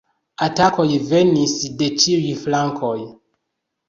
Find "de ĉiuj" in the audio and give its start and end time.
1.81-2.31